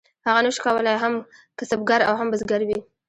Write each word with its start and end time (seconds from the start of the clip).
هغه 0.27 0.39
نشو 0.45 0.63
کولی 0.65 0.95
هم 1.03 1.13
کسبګر 1.57 1.99
او 2.07 2.13
هم 2.19 2.27
بزګر 2.31 2.61
وي. 2.67 2.79